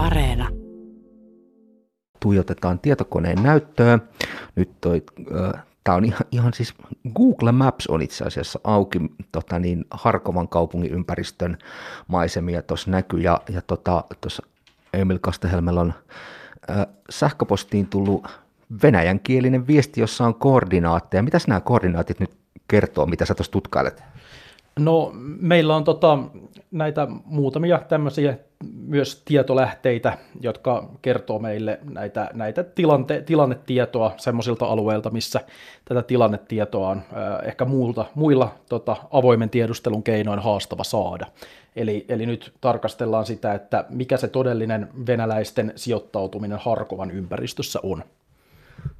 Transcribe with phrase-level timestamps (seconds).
[0.00, 0.48] Areena.
[2.20, 3.98] Tuijotetaan tietokoneen näyttöä.
[4.56, 5.02] Nyt toi,
[5.34, 6.74] äh, Tämä on ihan, ihan siis,
[7.14, 8.98] Google Maps on itse asiassa auki,
[9.32, 11.58] tota niin, Harkovan kaupungin ympäristön
[12.06, 14.04] maisemia tuossa näkyy, ja, ja tuossa tota,
[14.92, 15.94] Emil Kastehelmellä on
[16.70, 18.28] äh, sähköpostiin tullut
[18.82, 21.22] venäjänkielinen viesti, jossa on koordinaatteja.
[21.22, 22.30] Mitäs nämä koordinaatit nyt
[22.68, 24.02] kertoo, mitä sä tuossa tutkailet?
[24.78, 25.10] No
[25.40, 26.18] meillä on tota,
[26.70, 35.40] näitä muutamia tämmöisiä myös tietolähteitä, jotka kertoo meille näitä, näitä tilante, tilannetietoa semmoisilta alueilta, missä
[35.84, 41.26] tätä tilannetietoa on äh, ehkä muilta, muilla tota, avoimen tiedustelun keinoin haastava saada.
[41.76, 48.04] Eli, eli nyt tarkastellaan sitä, että mikä se todellinen venäläisten sijoittautuminen Harkovan ympäristössä on.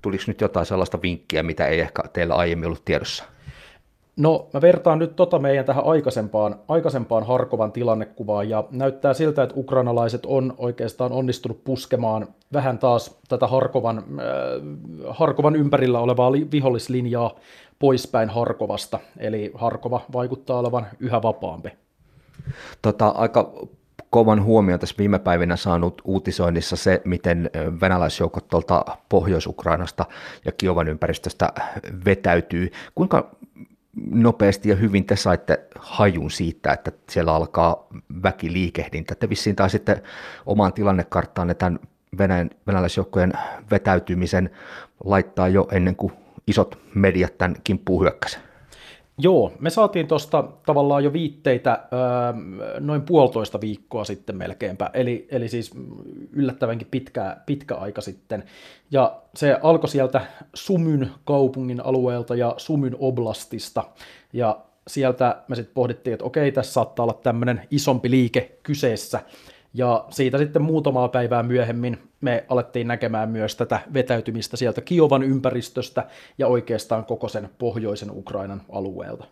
[0.02, 3.24] Tuliko nyt jotain sellaista vinkkiä, mitä ei ehkä teillä aiemmin ollut tiedossa?
[4.20, 9.54] No, mä vertaan nyt tota meidän tähän aikaisempaan, aikaisempaan Harkovan tilannekuvaan, ja näyttää siltä, että
[9.56, 14.04] ukrainalaiset on oikeastaan onnistunut puskemaan vähän taas tätä Harkovan, äh,
[15.08, 17.34] Harkovan ympärillä olevaa li, vihollislinjaa
[17.78, 21.70] poispäin Harkovasta, eli Harkova vaikuttaa olevan yhä vapaampi.
[22.82, 23.52] Tota, aika
[24.10, 30.04] kovan huomion tässä viime päivinä saanut uutisoinnissa se, miten venäläisjoukot tuolta Pohjois-Ukrainasta
[30.44, 31.52] ja Kiovan ympäristöstä
[32.04, 32.70] vetäytyy.
[32.94, 33.30] Kuinka
[34.10, 37.86] nopeasti ja hyvin te saitte hajun siitä, että siellä alkaa
[38.22, 39.14] väkiliikehdintä.
[39.14, 40.02] Te vissiin sitten
[40.46, 41.78] omaan tilannekarttaan tämän
[42.18, 43.32] Venäjän, venäläisjoukkojen
[43.70, 44.50] vetäytymisen
[45.04, 46.12] laittaa jo ennen kuin
[46.46, 48.49] isot mediat tämän kimppuun hyökkäsivät.
[49.22, 51.98] Joo, me saatiin tuosta tavallaan jo viitteitä öö,
[52.80, 55.70] noin puolitoista viikkoa sitten melkeinpä, eli, eli siis
[56.32, 58.44] yllättävänkin pitkä, pitkä aika sitten.
[58.90, 60.20] Ja se alkoi sieltä
[60.54, 63.84] Sumyn kaupungin alueelta ja Sumyn oblastista,
[64.32, 69.20] ja sieltä me sitten pohdittiin, että okei, tässä saattaa olla tämmöinen isompi liike kyseessä,
[69.74, 76.06] ja siitä sitten muutamaa päivää myöhemmin me alettiin näkemään myös tätä vetäytymistä sieltä Kiovan ympäristöstä
[76.38, 79.24] ja oikeastaan koko sen pohjoisen Ukrainan alueelta.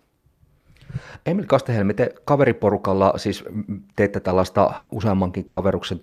[1.27, 3.45] Emil Kastehelmi, te kaveriporukalla siis
[3.97, 6.01] teette tällaista useammankin kaveruksen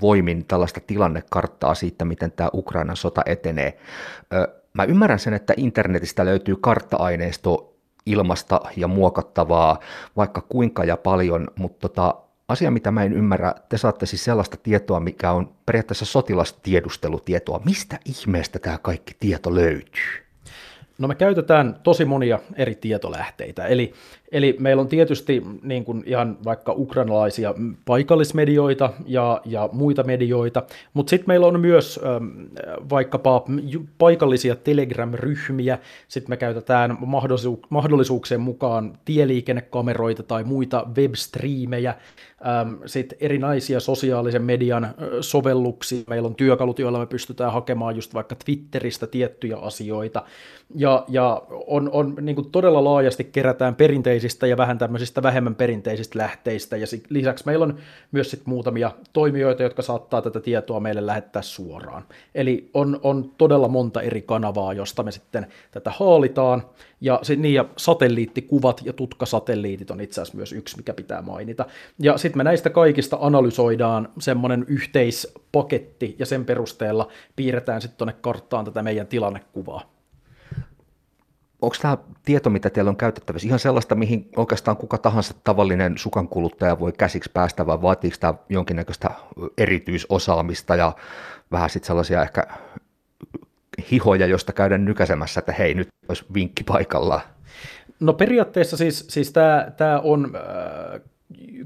[0.00, 3.78] voimin tällaista tilannekarttaa siitä, miten tämä Ukrainan sota etenee.
[4.72, 7.74] Mä ymmärrän sen, että internetistä löytyy kartta-aineisto
[8.06, 9.78] ilmasta ja muokattavaa
[10.16, 12.14] vaikka kuinka ja paljon, mutta tota,
[12.50, 17.60] asia, mitä mä en ymmärrä, te saatte siis sellaista tietoa, mikä on periaatteessa sotilastiedustelutietoa.
[17.64, 20.26] Mistä ihmeestä tämä kaikki tieto löytyy?
[20.98, 23.92] No me käytetään tosi monia eri tietolähteitä, eli,
[24.32, 27.54] eli meillä on tietysti niin kuin ihan vaikka ukrainalaisia
[27.84, 30.62] paikallismedioita ja, ja muita medioita,
[30.94, 32.24] mutta sitten meillä on myös ähm,
[32.90, 33.44] vaikkapa
[33.98, 41.94] paikallisia Telegram-ryhmiä, sitten me käytetään mahdollisu- mahdollisuuksien mukaan tieliikennekameroita tai muita webstreamejä,
[42.86, 49.06] sitten erinäisiä sosiaalisen median sovelluksia, meillä on työkalut, joilla me pystytään hakemaan just vaikka Twitteristä
[49.06, 50.22] tiettyjä asioita,
[50.74, 53.74] ja, ja on, on niin kuin todella laajasti kerätään
[54.20, 57.78] perinteisistä ja vähän tämmöisistä vähemmän perinteisistä lähteistä, ja lisäksi meillä on
[58.12, 62.04] myös sit muutamia toimijoita, jotka saattaa tätä tietoa meille lähettää suoraan.
[62.34, 66.62] Eli on, on todella monta eri kanavaa, josta me sitten tätä haalitaan,
[67.00, 71.66] ja, se, niin, ja satelliittikuvat ja tutkasatelliitit on itse asiassa myös yksi, mikä pitää mainita.
[71.98, 78.64] Ja sitten me näistä kaikista analysoidaan semmoinen yhteispaketti, ja sen perusteella piirretään sitten tuonne karttaan
[78.64, 79.99] tätä meidän tilannekuvaa
[81.62, 86.80] onko tämä tieto, mitä teillä on käytettävissä, ihan sellaista, mihin oikeastaan kuka tahansa tavallinen sukankuluttaja
[86.80, 89.10] voi käsiksi päästä, vai vaatiiko tämä jonkinnäköistä
[89.58, 90.92] erityisosaamista ja
[91.52, 92.46] vähän sitten sellaisia ehkä
[93.90, 97.20] hihoja, josta käydään nykäsemässä, että hei, nyt olisi vinkki paikallaan?
[98.00, 99.32] No periaatteessa siis, siis
[99.76, 101.00] tämä on äh,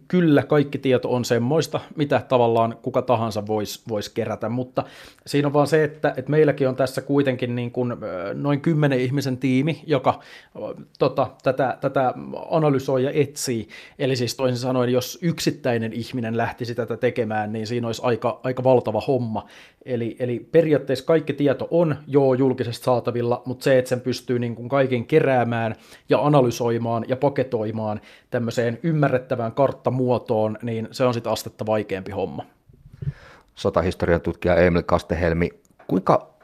[0.08, 4.84] kyllä kaikki tieto on semmoista, mitä tavallaan kuka tahansa voisi vois kerätä, mutta
[5.26, 7.96] siinä on vaan se, että, että meilläkin on tässä kuitenkin niin kuin
[8.34, 10.20] noin kymmenen ihmisen tiimi, joka
[10.98, 12.14] tota, tätä, tätä
[12.50, 13.68] analysoi ja etsii.
[13.98, 18.64] Eli siis toisin sanoen, jos yksittäinen ihminen lähtisi tätä tekemään, niin siinä olisi aika, aika
[18.64, 19.46] valtava homma.
[19.84, 24.54] Eli, eli periaatteessa kaikki tieto on jo julkisesti saatavilla, mutta se, että sen pystyy niin
[24.54, 25.74] kuin kaiken keräämään
[26.08, 28.00] ja analysoimaan ja paketoimaan
[28.30, 32.44] tämmöiseen ymmärrettävään karttamuotoon, niin se on sitten astetta vaikeampi homma.
[33.54, 35.50] Sotahistorian tutkija Emil Kastehelmi,
[35.86, 36.34] kuinka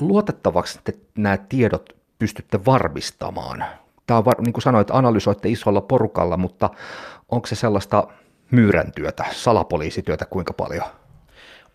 [0.00, 3.64] luotettavaksi te nämä tiedot pystytte varmistamaan?
[4.06, 6.70] Tämä on, niin kuin sanoit, analysoitte isolla porukalla, mutta
[7.28, 8.08] onko se sellaista
[8.50, 10.84] myyräntyötä, salapoliisityötä kuinka paljon?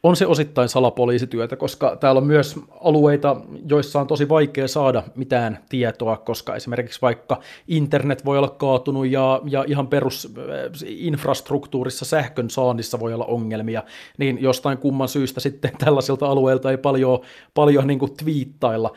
[0.03, 5.59] On se osittain salapoliisityötä, koska täällä on myös alueita, joissa on tosi vaikea saada mitään
[5.69, 13.13] tietoa, koska esimerkiksi vaikka internet voi olla kaatunut ja, ja ihan perusinfrastruktuurissa sähkön saannissa voi
[13.13, 13.83] olla ongelmia,
[14.17, 17.19] niin jostain kumman syystä sitten tällaisilta alueilta ei paljon,
[17.53, 18.93] paljon niin kuin twiittailla.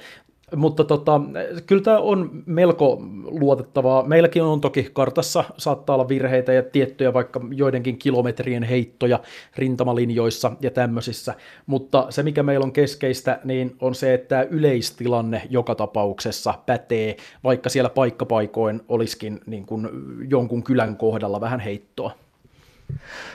[0.55, 1.21] Mutta tota,
[1.67, 4.03] kyllä tämä on melko luotettavaa.
[4.03, 9.21] Meilläkin on toki kartassa saattaa olla virheitä ja tiettyjä vaikka joidenkin kilometrien heittoja
[9.57, 11.35] rintamalinjoissa ja tämmöisissä,
[11.67, 17.69] mutta se mikä meillä on keskeistä, niin on se, että yleistilanne joka tapauksessa pätee, vaikka
[17.69, 19.89] siellä paikkapaikoin olisikin niin kuin
[20.29, 22.11] jonkun kylän kohdalla vähän heittoa.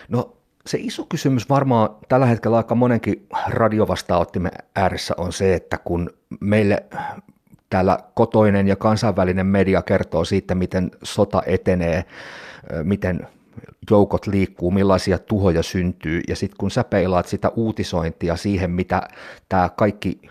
[0.10, 0.34] No
[0.66, 6.10] se iso kysymys varmaan tällä hetkellä aika monenkin radiovastaanottimen ääressä on se, että kun
[6.40, 6.84] meille
[7.69, 12.06] täällä kotoinen ja kansainvälinen media kertoo siitä, miten sota etenee,
[12.84, 13.28] miten
[13.90, 19.02] joukot liikkuu, millaisia tuhoja syntyy, ja sitten kun sä peilaat sitä uutisointia siihen, mitä
[19.50, 20.22] tämä kaikki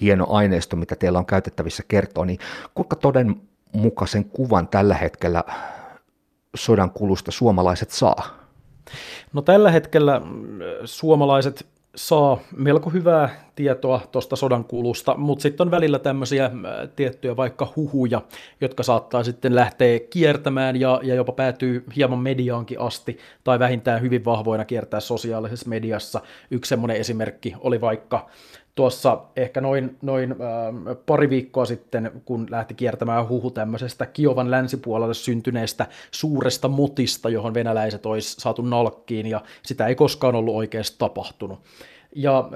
[0.00, 2.38] hieno aineisto, mitä teillä on käytettävissä kertoo, niin
[2.74, 5.44] kuinka todenmukaisen kuvan tällä hetkellä
[6.56, 8.41] sodan kulusta suomalaiset saa?
[9.32, 15.70] No tällä hetkellä mm, suomalaiset saa melko hyvää tietoa tuosta sodan kulusta, mutta sitten on
[15.70, 16.62] välillä tämmöisiä mm,
[16.96, 18.22] tiettyjä vaikka huhuja,
[18.60, 24.24] jotka saattaa sitten lähteä kiertämään ja, ja jopa päätyy hieman mediaankin asti, tai vähintään hyvin
[24.24, 26.20] vahvoina kiertää sosiaalisessa mediassa.
[26.50, 28.30] Yksi semmoinen esimerkki oli vaikka
[28.74, 35.14] tuossa ehkä noin, noin äh, pari viikkoa sitten, kun lähti kiertämään huhu tämmöisestä Kiovan länsipuolelle
[35.14, 41.58] syntyneestä suuresta mutista, johon venäläiset olisi saatu nalkkiin, ja sitä ei koskaan ollut oikeasti tapahtunut.
[42.14, 42.48] Ja,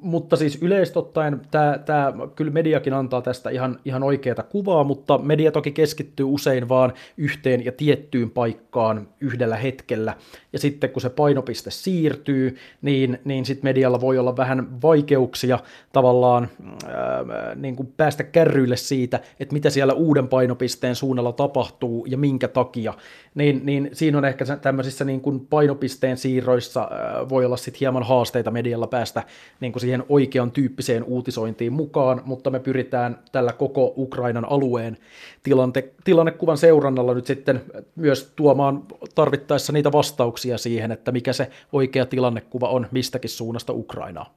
[0.00, 5.18] mutta siis yleisesti ottaen tämä, tämä, kyllä mediakin antaa tästä ihan, ihan oikeaa kuvaa, mutta
[5.18, 10.14] media toki keskittyy usein vaan yhteen ja tiettyyn paikkaan yhdellä hetkellä.
[10.56, 15.58] Ja sitten kun se painopiste siirtyy, niin, niin sitten medialla voi olla vähän vaikeuksia
[15.92, 16.48] tavallaan
[16.86, 22.48] ää, niin kuin päästä kärryille siitä, että mitä siellä uuden painopisteen suunnalla tapahtuu ja minkä
[22.48, 22.94] takia.
[23.34, 28.02] Niin, niin siinä on ehkä tämmöisissä niin kuin painopisteen siirroissa ää, voi olla sitten hieman
[28.02, 29.22] haasteita medialla päästä
[29.60, 34.96] niin kuin siihen oikean tyyppiseen uutisointiin mukaan, mutta me pyritään tällä koko Ukrainan alueen
[35.42, 37.62] tilante, tilannekuvan seurannalla nyt sitten
[37.96, 38.82] myös tuomaan
[39.14, 44.34] tarvittaessa niitä vastauksia siihen, että mikä se oikea tilannekuva on mistäkin suunnasta Ukrainaa.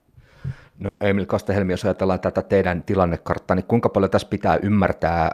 [0.79, 5.31] No Emil Kastehelmi, jos ajatellaan tätä teidän tilannekarttaa, niin kuinka paljon tässä pitää ymmärtää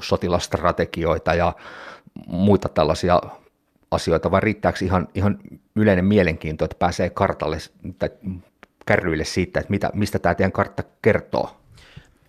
[0.00, 1.52] sotilastrategioita ja
[2.26, 3.20] muita tällaisia
[3.90, 5.38] asioita, vai riittääkö ihan, ihan
[5.76, 7.58] yleinen mielenkiinto, että pääsee kartalle
[7.98, 8.10] tai
[8.86, 11.50] kärryille siitä, että mitä, mistä tämä teidän kartta kertoo?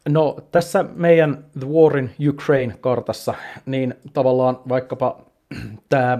[0.09, 3.33] No tässä meidän The War in Ukraine-kartassa,
[3.65, 5.21] niin tavallaan vaikkapa
[5.89, 6.17] tämä,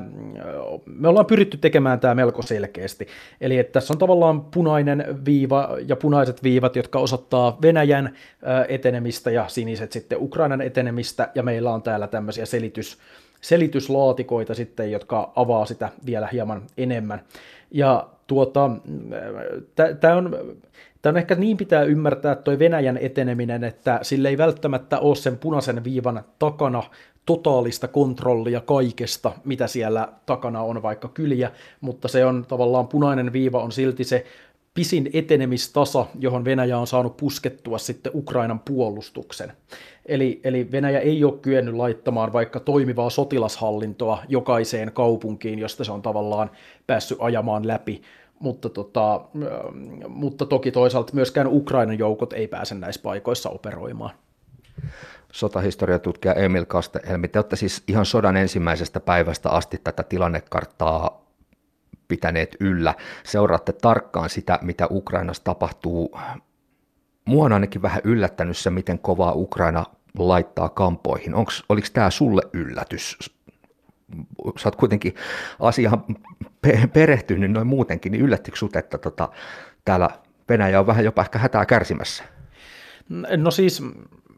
[0.85, 3.07] me ollaan pyritty tekemään tämä melko selkeästi.
[3.41, 8.13] Eli että tässä on tavallaan punainen viiva ja punaiset viivat, jotka osoittaa Venäjän
[8.68, 12.97] etenemistä ja siniset sitten Ukrainan etenemistä, ja meillä on täällä tämmöisiä selitys,
[13.41, 17.21] selityslaatikoita sitten, jotka avaa sitä vielä hieman enemmän.
[17.71, 18.71] Ja tuota,
[20.00, 20.38] tämä on,
[21.01, 25.38] tää on ehkä niin pitää ymmärtää toi Venäjän eteneminen, että sille ei välttämättä ole sen
[25.38, 26.83] punaisen viivan takana
[27.27, 31.51] totaalista kontrollia kaikesta, mitä siellä takana on, vaikka kyliä,
[31.81, 34.25] mutta se on tavallaan punainen viiva on silti se
[34.74, 39.51] pisin etenemistasa, johon Venäjä on saanut puskettua sitten Ukrainan puolustuksen.
[40.06, 46.01] Eli, eli Venäjä ei ole kyennyt laittamaan vaikka toimivaa sotilashallintoa jokaiseen kaupunkiin, josta se on
[46.01, 46.51] tavallaan
[46.88, 48.01] päässyt ajamaan läpi,
[48.39, 49.21] mutta, tota,
[50.07, 54.12] mutta toki toisaalta myöskään Ukrainan joukot ei pääse näissä paikoissa operoimaan.
[55.31, 61.25] Sotahistoriatutkija Emil Kastehelmi, te olette siis ihan sodan ensimmäisestä päivästä asti tätä tilannekarttaa
[62.07, 62.96] pitäneet yllä.
[63.24, 66.19] Seuraatte tarkkaan sitä, mitä Ukrainassa tapahtuu.
[67.25, 69.86] Mua on ainakin vähän yllättänyt se, miten kovaa Ukraina
[70.17, 71.36] laittaa kampoihin.
[71.36, 73.17] Onks, oliko tämä sulle yllätys?
[74.57, 75.15] Sä oot kuitenkin
[75.60, 76.03] asiaan
[76.62, 79.29] pe- perehtynyt noin muutenkin, niin yllättikö sut, että tota,
[79.86, 80.10] täällä
[80.50, 82.24] Venäjä on vähän jopa ehkä hätää kärsimässä?
[83.38, 83.84] No siis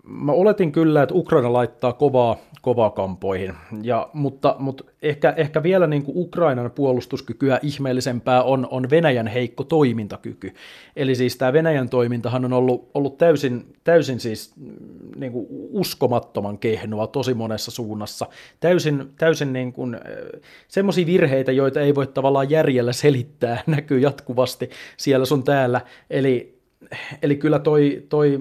[0.09, 5.87] mä oletin kyllä, että Ukraina laittaa kovaa, kovaa kampoihin, ja, mutta, mutta ehkä, ehkä vielä
[5.87, 10.53] niin kuin Ukrainan puolustuskykyä ihmeellisempää on, on Venäjän heikko toimintakyky.
[10.95, 14.53] Eli siis tämä Venäjän toimintahan on ollut, ollut täysin, täysin siis
[15.15, 18.27] niin kuin uskomattoman kehnoa tosi monessa suunnassa.
[18.59, 19.99] Täysin, täysin niin kuin,
[20.67, 25.81] semmoisia virheitä, joita ei voi tavallaan järjellä selittää, näkyy jatkuvasti siellä sun täällä.
[26.09, 26.58] Eli
[27.21, 28.39] eli kyllä toi, toi,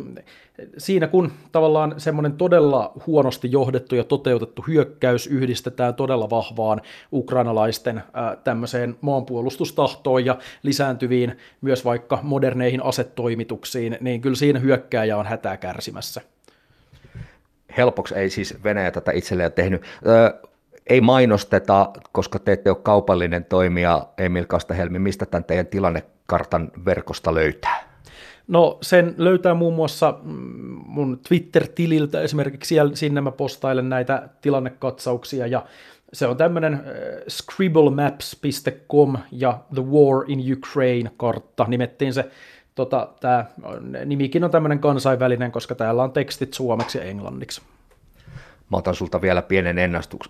[0.79, 6.81] siinä kun tavallaan semmoinen todella huonosti johdettu ja toteutettu hyökkäys yhdistetään todella vahvaan
[7.13, 8.03] ukrainalaisten
[8.45, 16.21] tämmöiseen maanpuolustustahtoon ja lisääntyviin myös vaikka moderneihin asetoimituksiin, niin kyllä siinä hyökkääjä on hätää kärsimässä.
[17.77, 19.83] Helpoksi ei siis Venäjä tätä itselleen tehnyt.
[20.07, 20.31] Öö,
[20.87, 27.35] ei mainosteta, koska te ette ole kaupallinen toimija, Emil Kastahelmi, mistä tämän teidän tilannekartan verkosta
[27.35, 27.88] löytää?
[28.49, 30.35] No sen löytää muun muassa mm,
[30.87, 35.67] mun Twitter-tililtä esimerkiksi, siellä, sinne mä postailen näitä tilannekatsauksia ja
[36.13, 36.81] se on tämmöinen äh,
[37.29, 42.31] scribblemaps.com ja The War in Ukraine-kartta, nimettiin se,
[42.75, 43.45] tota, tämä
[44.05, 47.63] nimikin on tämmöinen kansainvälinen, koska täällä on tekstit suomeksi ja englanniksi.
[48.71, 49.77] Mä otan sulta vielä pienen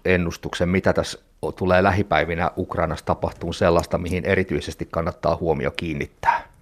[0.05, 1.19] ennustuksen, mitä tässä
[1.57, 6.58] tulee lähipäivinä Ukrainassa tapahtuu sellaista, mihin erityisesti kannattaa huomio kiinnittää.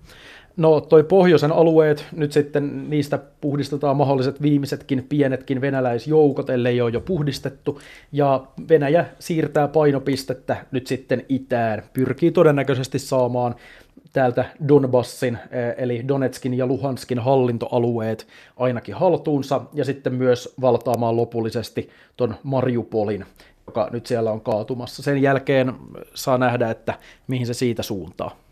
[0.57, 7.01] No toi pohjoisen alueet, nyt sitten niistä puhdistetaan mahdolliset viimeisetkin pienetkin venäläisjoukot, ellei ole jo
[7.01, 7.81] puhdistettu,
[8.13, 13.55] ja Venäjä siirtää painopistettä nyt sitten itään, pyrkii todennäköisesti saamaan
[14.13, 21.91] täältä Donbassin, eh, eli Donetskin ja Luhanskin hallintoalueet ainakin haltuunsa, ja sitten myös valtaamaan lopullisesti
[22.17, 23.25] ton Mariupolin,
[23.67, 25.03] joka nyt siellä on kaatumassa.
[25.03, 25.73] Sen jälkeen
[26.15, 26.95] saa nähdä, että
[27.27, 28.46] mihin se siitä suuntaa.